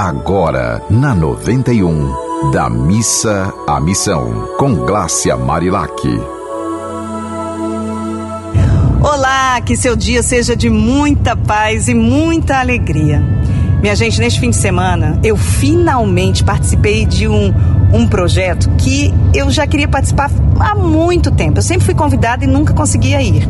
Agora, 0.00 0.80
na 0.88 1.12
91, 1.12 2.52
da 2.52 2.70
missa 2.70 3.52
à 3.66 3.80
missão, 3.80 4.48
com 4.56 4.72
Glácia 4.86 5.36
Marilac. 5.36 5.90
Olá, 9.02 9.60
que 9.60 9.76
seu 9.76 9.96
dia 9.96 10.22
seja 10.22 10.54
de 10.54 10.70
muita 10.70 11.34
paz 11.36 11.88
e 11.88 11.94
muita 11.94 12.60
alegria. 12.60 13.20
Minha 13.82 13.96
gente, 13.96 14.20
neste 14.20 14.38
fim 14.38 14.50
de 14.50 14.56
semana, 14.56 15.18
eu 15.24 15.36
finalmente 15.36 16.44
participei 16.44 17.04
de 17.04 17.26
um, 17.26 17.52
um 17.92 18.06
projeto 18.06 18.70
que 18.78 19.12
eu 19.34 19.50
já 19.50 19.66
queria 19.66 19.88
participar 19.88 20.30
há 20.60 20.76
muito 20.76 21.32
tempo. 21.32 21.58
Eu 21.58 21.62
sempre 21.62 21.84
fui 21.84 21.94
convidada 21.94 22.44
e 22.44 22.46
nunca 22.46 22.72
conseguia 22.72 23.20
ir. 23.20 23.48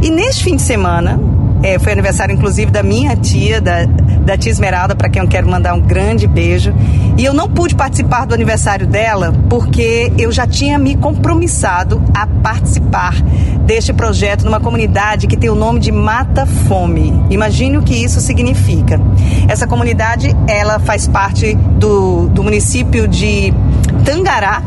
E 0.00 0.08
neste 0.08 0.44
fim 0.44 0.56
de 0.56 0.62
semana, 0.62 1.20
é, 1.62 1.78
foi 1.78 1.92
aniversário 1.92 2.34
inclusive 2.34 2.70
da 2.70 2.82
minha 2.82 3.14
tia, 3.16 3.60
da, 3.60 3.84
da 4.24 4.36
tia 4.36 4.50
Esmeralda, 4.50 4.94
para 4.94 5.08
quem 5.08 5.22
eu 5.22 5.28
quero 5.28 5.48
mandar 5.48 5.74
um 5.74 5.80
grande 5.80 6.26
beijo. 6.26 6.74
E 7.16 7.24
eu 7.24 7.32
não 7.32 7.48
pude 7.48 7.74
participar 7.74 8.26
do 8.26 8.34
aniversário 8.34 8.86
dela 8.86 9.32
porque 9.48 10.12
eu 10.18 10.32
já 10.32 10.46
tinha 10.46 10.78
me 10.78 10.96
compromissado 10.96 12.02
a 12.14 12.26
participar 12.26 13.14
deste 13.64 13.92
projeto 13.92 14.44
numa 14.44 14.60
comunidade 14.60 15.26
que 15.26 15.36
tem 15.36 15.48
o 15.48 15.54
nome 15.54 15.80
de 15.80 15.92
Mata 15.92 16.46
Fome. 16.46 17.12
Imagine 17.30 17.78
o 17.78 17.82
que 17.82 17.94
isso 17.94 18.20
significa. 18.20 19.00
Essa 19.48 19.66
comunidade, 19.66 20.34
ela 20.46 20.78
faz 20.78 21.06
parte 21.06 21.54
do, 21.54 22.28
do 22.28 22.42
município 22.42 23.06
de 23.06 23.52
Tangará, 24.04 24.62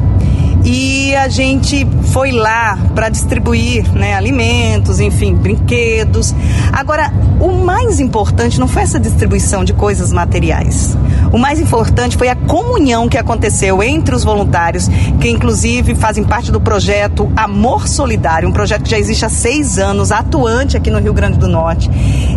e 0.70 1.16
a 1.16 1.30
gente 1.30 1.88
foi 2.12 2.30
lá 2.34 2.78
para 2.94 3.08
distribuir 3.08 3.90
né, 3.94 4.16
alimentos, 4.16 5.00
enfim, 5.00 5.34
brinquedos. 5.34 6.36
Agora, 6.74 7.10
o 7.40 7.64
mais 7.64 8.02
importante 8.02 8.60
não 8.60 8.68
foi 8.68 8.82
essa 8.82 9.00
distribuição 9.00 9.64
de 9.64 9.72
coisas 9.72 10.12
materiais. 10.12 10.98
O 11.32 11.38
mais 11.38 11.62
importante 11.62 12.18
foi 12.18 12.28
a 12.28 12.36
comunhão 12.36 13.08
que 13.08 13.18
aconteceu 13.18 13.82
entre 13.82 14.14
os 14.14 14.26
voluntários, 14.26 14.90
que 15.22 15.30
inclusive 15.30 15.96
fazem 15.96 16.26
parte 16.26 16.52
do 16.52 16.60
projeto 16.60 17.32
Amor 17.34 17.88
Solidário, 17.88 18.50
um 18.50 18.52
projeto 18.52 18.84
que 18.84 18.90
já 18.90 19.00
existe 19.00 19.24
há 19.24 19.30
seis 19.30 19.80
anos, 19.80 20.12
atuante 20.12 20.76
aqui 20.76 20.92
no 20.92 21.00
Rio 21.00 21.14
Grande 21.14 21.38
do 21.38 21.48
Norte. 21.48 21.90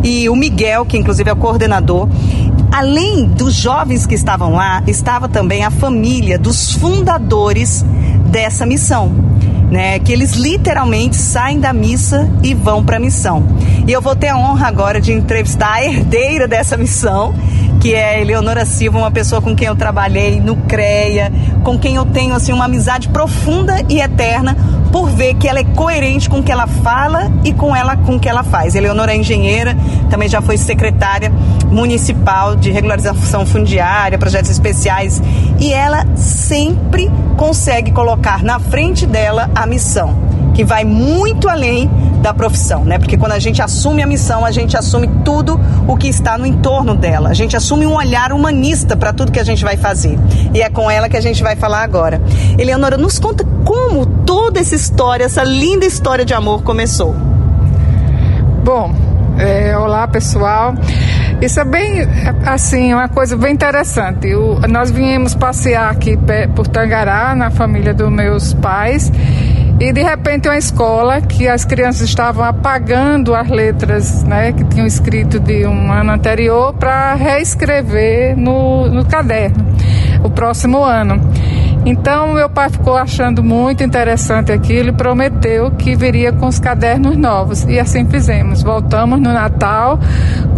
E 0.04 0.28
o 0.28 0.36
Miguel, 0.36 0.86
que 0.86 0.96
inclusive 0.96 1.28
é 1.28 1.32
o 1.32 1.36
coordenador, 1.36 2.08
além 2.70 3.26
dos 3.26 3.54
jovens 3.54 4.06
que 4.06 4.14
estavam 4.14 4.54
lá, 4.54 4.84
estava 4.86 5.28
também 5.28 5.64
a 5.64 5.70
família 5.70 6.38
dos 6.38 6.72
fundadores 6.72 7.84
dessa 8.30 8.64
missão. 8.64 9.30
Né, 9.70 10.00
que 10.00 10.12
eles 10.12 10.32
literalmente 10.32 11.14
saem 11.14 11.60
da 11.60 11.72
missa 11.72 12.28
e 12.42 12.54
vão 12.54 12.84
para 12.84 12.96
a 12.96 12.98
missão. 12.98 13.44
E 13.86 13.92
eu 13.92 14.02
vou 14.02 14.16
ter 14.16 14.26
a 14.26 14.36
honra 14.36 14.66
agora 14.66 15.00
de 15.00 15.12
entrevistar 15.12 15.74
a 15.74 15.84
herdeira 15.84 16.48
dessa 16.48 16.76
missão, 16.76 17.32
que 17.80 17.94
é 17.94 18.20
Eleonora 18.20 18.66
Silva, 18.66 18.98
uma 18.98 19.12
pessoa 19.12 19.40
com 19.40 19.54
quem 19.54 19.68
eu 19.68 19.76
trabalhei 19.76 20.40
no 20.40 20.56
CREA, 20.56 21.32
com 21.62 21.78
quem 21.78 21.94
eu 21.94 22.04
tenho 22.04 22.34
assim 22.34 22.52
uma 22.52 22.64
amizade 22.64 23.08
profunda 23.10 23.76
e 23.88 24.00
eterna, 24.00 24.56
por 24.90 25.08
ver 25.10 25.34
que 25.34 25.48
ela 25.48 25.60
é 25.60 25.64
coerente 25.64 26.28
com 26.28 26.40
o 26.40 26.42
que 26.42 26.50
ela 26.50 26.66
fala 26.66 27.30
e 27.44 27.52
com 27.52 27.74
ela 27.74 27.96
com 27.96 28.16
o 28.16 28.20
que 28.20 28.28
ela 28.28 28.42
faz. 28.42 28.74
Eleonora 28.74 29.12
é 29.12 29.16
engenheira, 29.16 29.76
também 30.08 30.28
já 30.28 30.40
foi 30.40 30.56
secretária 30.56 31.32
municipal 31.70 32.56
de 32.56 32.70
regularização 32.70 33.46
fundiária, 33.46 34.18
projetos 34.18 34.50
especiais, 34.50 35.22
e 35.58 35.72
ela 35.72 36.04
sempre 36.16 37.10
consegue 37.36 37.92
colocar 37.92 38.42
na 38.42 38.58
frente 38.58 39.06
dela 39.06 39.50
a 39.54 39.66
missão, 39.66 40.18
que 40.54 40.64
vai 40.64 40.84
muito 40.84 41.48
além 41.48 41.88
da 42.20 42.34
profissão, 42.34 42.84
né? 42.84 42.98
Porque 42.98 43.16
quando 43.16 43.32
a 43.32 43.38
gente 43.38 43.62
assume 43.62 44.02
a 44.02 44.06
missão, 44.06 44.44
a 44.44 44.50
gente 44.50 44.76
assume 44.76 45.08
tudo 45.24 45.58
o 45.88 45.96
que 45.96 46.08
está 46.08 46.36
no 46.36 46.46
entorno 46.46 46.94
dela. 46.94 47.30
A 47.30 47.34
gente 47.34 47.56
assume 47.56 47.86
um 47.86 47.94
olhar 47.94 48.32
humanista 48.32 48.96
para 48.96 49.12
tudo 49.12 49.32
que 49.32 49.40
a 49.40 49.44
gente 49.44 49.64
vai 49.64 49.76
fazer. 49.76 50.18
E 50.54 50.60
é 50.60 50.68
com 50.68 50.90
ela 50.90 51.08
que 51.08 51.16
a 51.16 51.20
gente 51.20 51.42
vai 51.42 51.56
falar 51.56 51.82
agora. 51.82 52.20
Eleonora, 52.58 52.96
nos 52.96 53.18
conta 53.18 53.44
como 53.64 54.04
toda 54.06 54.60
essa 54.60 54.74
história, 54.74 55.24
essa 55.24 55.42
linda 55.42 55.86
história 55.86 56.24
de 56.24 56.34
amor 56.34 56.62
começou. 56.62 57.14
Bom, 58.62 58.94
é, 59.38 59.76
olá 59.76 60.06
pessoal. 60.06 60.74
Isso 61.40 61.58
é 61.58 61.64
bem, 61.64 62.06
assim, 62.44 62.92
uma 62.92 63.08
coisa 63.08 63.34
bem 63.34 63.54
interessante. 63.54 64.34
O, 64.34 64.60
nós 64.68 64.90
viemos 64.90 65.34
passear 65.34 65.90
aqui 65.90 66.18
por 66.54 66.66
Tangará, 66.66 67.34
na 67.34 67.50
família 67.50 67.94
dos 67.94 68.10
meus 68.10 68.52
pais, 68.52 69.10
e 69.80 69.94
de 69.94 70.02
repente 70.02 70.46
uma 70.46 70.58
escola 70.58 71.22
que 71.22 71.48
as 71.48 71.64
crianças 71.64 72.02
estavam 72.02 72.44
apagando 72.44 73.34
as 73.34 73.48
letras 73.48 74.22
né, 74.24 74.52
que 74.52 74.62
tinham 74.64 74.86
escrito 74.86 75.40
de 75.40 75.66
um 75.66 75.90
ano 75.90 76.12
anterior 76.12 76.74
para 76.74 77.14
reescrever 77.14 78.36
no, 78.36 78.86
no 78.90 79.06
caderno 79.06 79.64
o 80.22 80.28
próximo 80.28 80.84
ano. 80.84 81.18
Então 81.86 82.34
meu 82.34 82.50
pai 82.50 82.68
ficou 82.68 82.94
achando 82.94 83.42
muito 83.42 83.82
interessante 83.82 84.52
aquilo 84.52 84.90
e 84.90 84.92
prometeu 84.92 85.70
que 85.70 85.96
viria 85.96 86.30
com 86.30 86.46
os 86.46 86.58
cadernos 86.58 87.16
novos. 87.16 87.64
E 87.64 87.78
assim 87.78 88.04
fizemos. 88.04 88.62
Voltamos 88.62 89.18
no 89.18 89.32
Natal 89.32 89.98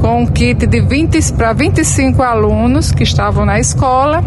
com 0.00 0.22
um 0.22 0.26
kit 0.26 0.66
de 0.66 0.80
20 0.80 1.32
para 1.34 1.52
25 1.52 2.22
alunos 2.22 2.90
que 2.90 3.04
estavam 3.04 3.46
na 3.46 3.60
escola 3.60 4.20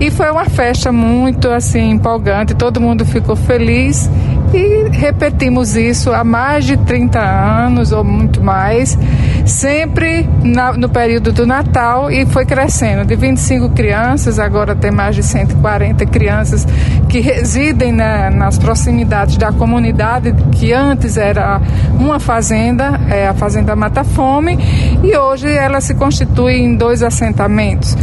e 0.00 0.10
foi 0.10 0.30
uma 0.30 0.44
festa 0.44 0.92
muito 0.92 1.48
assim 1.48 1.90
empolgante, 1.90 2.54
todo 2.54 2.80
mundo 2.80 3.04
ficou 3.04 3.34
feliz. 3.34 4.08
E 4.54 4.88
repetimos 4.90 5.76
isso 5.76 6.10
há 6.10 6.24
mais 6.24 6.64
de 6.64 6.76
30 6.78 7.20
anos 7.20 7.92
ou 7.92 8.02
muito 8.02 8.42
mais, 8.42 8.96
sempre 9.44 10.26
na, 10.42 10.72
no 10.72 10.88
período 10.88 11.32
do 11.32 11.46
Natal. 11.46 12.10
E 12.10 12.24
foi 12.24 12.46
crescendo. 12.46 13.04
De 13.04 13.14
25 13.14 13.70
crianças, 13.70 14.38
agora 14.38 14.74
tem 14.74 14.90
mais 14.90 15.14
de 15.14 15.22
140 15.22 16.06
crianças 16.06 16.66
que 17.08 17.20
residem 17.20 17.92
na, 17.92 18.30
nas 18.30 18.58
proximidades 18.58 19.36
da 19.36 19.52
comunidade, 19.52 20.34
que 20.52 20.72
antes 20.72 21.16
era 21.18 21.60
uma 21.98 22.18
fazenda, 22.18 22.98
é 23.10 23.28
a 23.28 23.34
Fazenda 23.34 23.76
Mata 23.76 24.04
Fome, 24.04 24.58
e 25.02 25.16
hoje 25.16 25.48
ela 25.48 25.80
se 25.80 25.94
constitui 25.94 26.54
em 26.54 26.74
dois 26.74 27.02
assentamentos 27.02 27.96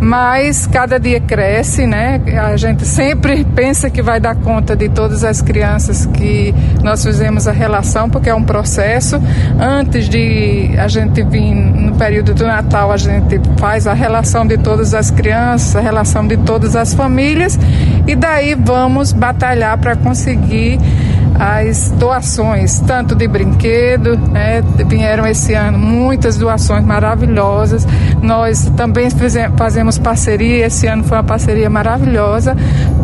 mas 0.00 0.66
cada 0.66 0.98
dia 0.98 1.20
cresce, 1.20 1.86
né? 1.86 2.20
A 2.42 2.56
gente 2.56 2.86
sempre 2.86 3.44
pensa 3.44 3.90
que 3.90 4.00
vai 4.00 4.18
dar 4.18 4.34
conta 4.34 4.74
de 4.74 4.88
todas 4.88 5.22
as 5.22 5.42
crianças 5.42 6.06
que 6.06 6.54
nós 6.82 7.04
fizemos 7.04 7.46
a 7.46 7.52
relação, 7.52 8.08
porque 8.08 8.30
é 8.30 8.34
um 8.34 8.42
processo. 8.42 9.20
Antes 9.58 10.08
de 10.08 10.70
a 10.78 10.88
gente 10.88 11.22
vir 11.22 11.54
no 11.54 11.94
período 11.96 12.32
do 12.32 12.46
Natal, 12.46 12.90
a 12.90 12.96
gente 12.96 13.40
faz 13.58 13.86
a 13.86 13.92
relação 13.92 14.46
de 14.46 14.56
todas 14.56 14.94
as 14.94 15.10
crianças, 15.10 15.76
a 15.76 15.80
relação 15.80 16.26
de 16.26 16.36
todas 16.38 16.74
as 16.74 16.94
famílias, 16.94 17.58
e 18.06 18.16
daí 18.16 18.54
vamos 18.54 19.12
batalhar 19.12 19.76
para 19.78 19.96
conseguir 19.96 20.78
as 21.40 21.90
doações, 21.92 22.80
tanto 22.80 23.14
de 23.14 23.26
brinquedo, 23.26 24.14
né, 24.14 24.62
vieram 24.86 25.26
esse 25.26 25.54
ano 25.54 25.78
muitas 25.78 26.36
doações 26.36 26.84
maravilhosas. 26.84 27.88
Nós 28.20 28.70
também 28.76 29.08
fazemos 29.56 29.96
parceria, 29.96 30.66
esse 30.66 30.86
ano 30.86 31.02
foi 31.02 31.16
uma 31.16 31.24
parceria 31.24 31.70
maravilhosa 31.70 32.54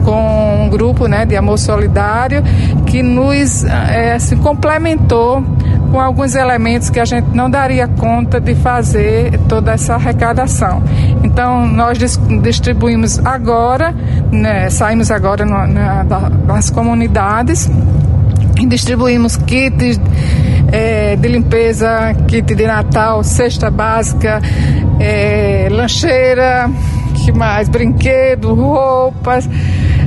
com 0.05 0.67
um 0.67 0.69
grupo 0.69 1.07
né, 1.07 1.25
de 1.25 1.35
amor 1.35 1.59
solidário 1.59 2.43
que 2.85 3.03
nos 3.03 3.65
é, 3.65 4.19
se 4.19 4.37
complementou 4.37 5.43
com 5.91 5.99
alguns 5.99 6.35
elementos 6.35 6.91
que 6.91 7.01
a 7.01 7.07
gente 7.07 7.29
não 7.35 7.49
daria 7.49 7.89
conta 7.89 8.39
de 8.39 8.55
fazer 8.55 9.39
toda 9.49 9.73
essa 9.73 9.95
arrecadação. 9.95 10.83
Então, 11.25 11.67
nós 11.67 11.97
distribuímos 12.43 13.19
agora, 13.25 13.95
né, 14.31 14.69
saímos 14.69 15.11
agora 15.11 15.47
no, 15.47 15.67
na, 15.67 16.03
das 16.03 16.69
comunidades 16.69 17.71
distribuímos 18.65 19.37
kits 19.37 20.01
é, 20.73 21.17
de 21.17 21.29
limpeza, 21.29 22.15
kit 22.27 22.55
de 22.55 22.67
Natal, 22.67 23.23
cesta 23.23 23.71
básica, 23.71 24.41
é, 24.99 25.69
lancheira, 25.71 26.71
que 27.15 27.33
mais? 27.33 27.69
Brinquedo, 27.69 28.55
roupas. 28.55 29.49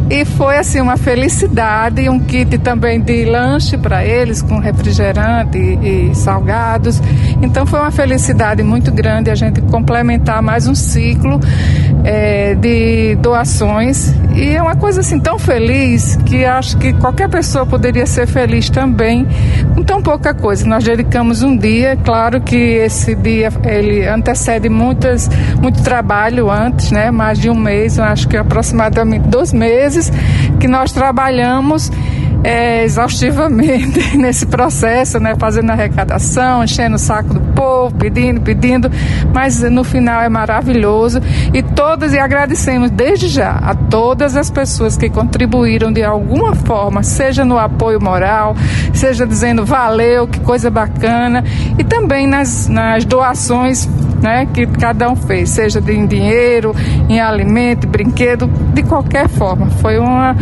E 0.09 0.25
foi 0.25 0.57
assim 0.57 0.81
uma 0.81 0.97
felicidade, 0.97 2.09
um 2.09 2.19
kit 2.19 2.57
também 2.57 2.99
de 2.99 3.25
lanche 3.25 3.77
para 3.77 4.03
eles, 4.03 4.41
com 4.41 4.57
refrigerante 4.57 5.57
e, 5.59 6.09
e, 6.09 6.15
salgados. 6.15 6.99
Então 7.43 7.63
foi 7.63 7.79
uma 7.79 7.91
felicidade 7.91 8.63
muito 8.63 8.91
grande 8.91 9.29
a 9.29 9.35
gente 9.35 9.61
complementar 9.61 10.41
mais 10.41 10.67
um 10.67 10.73
ciclo 10.73 11.39
é, 12.03 12.55
de 12.55 13.15
doações. 13.17 14.11
E 14.35 14.55
é 14.55 14.61
uma 14.61 14.75
coisa 14.75 15.01
assim 15.01 15.19
tão 15.19 15.37
feliz 15.37 16.15
que 16.25 16.43
acho 16.43 16.77
que 16.77 16.91
qualquer 16.93 17.29
pessoa 17.29 17.65
poderia 17.65 18.07
ser 18.07 18.25
feliz 18.25 18.67
também 18.67 19.27
com 19.75 19.83
tão 19.83 20.01
pouca 20.01 20.33
coisa. 20.33 20.65
Nós 20.65 20.83
dedicamos 20.83 21.43
um 21.43 21.55
dia, 21.55 21.95
claro 22.03 22.41
que 22.41 22.55
esse 22.55 23.13
dia 23.13 23.51
ele 23.63 24.07
antecede 24.07 24.69
muitas, 24.69 25.29
muito 25.61 25.83
trabalho 25.83 26.49
antes, 26.49 26.89
né? 26.89 27.11
Mais 27.11 27.37
de 27.37 27.47
um 27.47 27.55
mês, 27.55 27.99
eu 27.99 28.03
acho 28.03 28.27
que 28.27 28.35
aproximadamente 28.35 29.27
dois 29.27 29.53
meses 29.53 29.98
que 30.59 30.67
nós 30.67 30.91
trabalhamos 30.91 31.91
é, 32.43 32.83
exaustivamente 32.83 34.15
nesse 34.17 34.45
processo, 34.45 35.19
né? 35.19 35.35
Fazendo 35.37 35.71
arrecadação, 35.71 36.63
enchendo 36.63 36.95
o 36.95 36.99
saco 36.99 37.33
do 37.33 37.41
povo, 37.53 37.95
pedindo, 37.95 38.41
pedindo, 38.41 38.89
mas 39.33 39.61
no 39.61 39.83
final 39.83 40.21
é 40.21 40.29
maravilhoso 40.29 41.19
e 41.53 41.61
todas 41.61 42.13
e 42.13 42.19
agradecemos 42.19 42.89
desde 42.91 43.27
já 43.27 43.51
a 43.51 43.75
todas 43.75 44.35
as 44.35 44.49
pessoas 44.49 44.95
que 44.95 45.09
contribuíram 45.09 45.91
de 45.91 46.03
alguma 46.03 46.55
forma, 46.55 47.03
seja 47.03 47.43
no 47.43 47.57
apoio 47.57 48.01
moral, 48.01 48.55
seja 48.93 49.25
dizendo 49.25 49.65
valeu, 49.65 50.27
que 50.27 50.39
coisa 50.39 50.69
bacana, 50.69 51.43
e 51.77 51.83
também 51.83 52.27
nas, 52.27 52.67
nas 52.67 53.05
doações 53.05 53.87
né, 54.21 54.47
que 54.53 54.65
cada 54.67 55.09
um 55.09 55.15
fez, 55.15 55.49
seja 55.49 55.79
em 55.87 56.05
dinheiro, 56.05 56.75
em 57.07 57.19
alimento, 57.19 57.87
brinquedo, 57.87 58.47
de 58.73 58.83
qualquer 58.83 59.27
forma. 59.27 59.67
Foi 59.81 59.97
uma, 59.97 60.35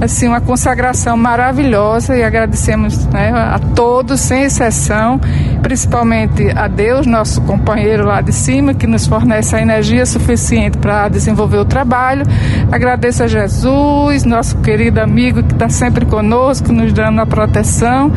assim, 0.00 0.28
uma 0.28 0.40
consagração 0.40 1.16
maravilhosa 1.16 2.16
e 2.16 2.22
agradecemos 2.22 3.06
né, 3.06 3.30
a 3.30 3.58
todos, 3.74 4.20
sem 4.20 4.44
exceção, 4.44 5.20
principalmente 5.62 6.50
a 6.54 6.68
Deus, 6.68 7.06
nosso 7.06 7.40
companheiro 7.42 8.04
lá 8.04 8.20
de 8.20 8.32
cima, 8.32 8.74
que 8.74 8.86
nos 8.86 9.06
fornece 9.06 9.56
a 9.56 9.60
energia 9.60 10.06
suficiente 10.06 10.78
para 10.78 11.08
desenvolver 11.08 11.58
o 11.58 11.64
trabalho. 11.64 12.24
Agradeço 12.70 13.22
a 13.22 13.26
Jesus, 13.26 14.24
nosso 14.24 14.58
querido 14.58 15.00
amigo 15.00 15.42
que 15.42 15.52
está 15.52 15.68
sempre 15.68 16.06
conosco, 16.06 16.72
nos 16.72 16.92
dando 16.92 17.20
a 17.20 17.26
proteção, 17.26 18.12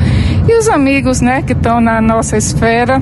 e 0.48 0.58
os 0.58 0.70
amigos 0.70 1.22
né, 1.22 1.42
que 1.42 1.54
estão 1.54 1.82
na 1.82 2.02
nossa 2.02 2.38
esfera 2.38 3.02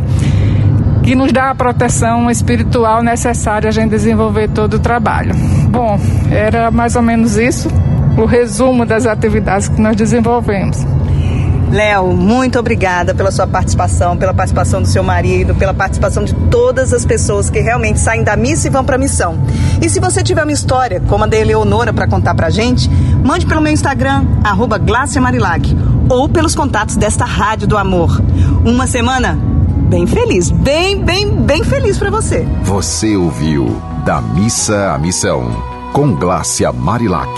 que 1.05 1.13
nos 1.13 1.31
dá 1.31 1.51
a 1.51 1.55
proteção 1.55 2.31
espiritual 2.31 3.03
necessária 3.03 3.69
a 3.69 3.71
gente 3.71 3.91
desenvolver 3.91 4.49
todo 4.49 4.73
o 4.73 4.79
trabalho. 4.79 5.35
Bom, 5.69 5.99
era 6.31 6.71
mais 6.71 6.95
ou 6.95 7.03
menos 7.03 7.37
isso, 7.37 7.69
o 8.17 8.25
resumo 8.25 8.87
das 8.87 9.05
atividades 9.05 9.67
que 9.67 9.79
nós 9.79 9.95
desenvolvemos. 9.95 10.83
Léo, 11.71 12.07
muito 12.07 12.57
obrigada 12.57 13.13
pela 13.13 13.31
sua 13.31 13.45
participação, 13.45 14.17
pela 14.17 14.33
participação 14.33 14.81
do 14.81 14.87
seu 14.87 15.03
marido, 15.03 15.53
pela 15.53 15.75
participação 15.75 16.23
de 16.23 16.33
todas 16.49 16.91
as 16.91 17.05
pessoas 17.05 17.51
que 17.51 17.59
realmente 17.59 17.99
saem 17.99 18.23
da 18.23 18.35
missa 18.35 18.67
e 18.67 18.71
vão 18.71 18.83
para 18.83 18.95
a 18.95 18.99
missão. 18.99 19.37
E 19.83 19.87
se 19.87 19.99
você 19.99 20.23
tiver 20.23 20.41
uma 20.41 20.51
história, 20.51 21.03
como 21.07 21.23
a 21.23 21.27
da 21.27 21.37
Eleonora, 21.37 21.93
para 21.93 22.07
contar 22.07 22.33
para 22.33 22.49
gente, 22.49 22.89
mande 23.23 23.45
pelo 23.45 23.61
meu 23.61 23.71
Instagram, 23.71 24.25
arroba 24.43 24.79
Marilac, 25.21 25.77
ou 26.09 26.27
pelos 26.27 26.55
contatos 26.55 26.95
desta 26.95 27.25
Rádio 27.25 27.67
do 27.67 27.77
Amor. 27.77 28.19
Uma 28.63 28.87
semana 28.87 29.54
bem 29.85 30.05
feliz, 30.07 30.51
bem, 30.51 31.03
bem, 31.03 31.29
bem 31.29 31.63
feliz 31.63 31.97
para 31.97 32.09
você. 32.09 32.45
Você 32.63 33.15
ouviu 33.15 33.65
Da 34.05 34.19
Missa 34.21 34.93
à 34.93 34.97
Missão, 34.97 35.43
com 35.93 36.15
Glácia 36.15 36.71
Marilac. 36.71 37.29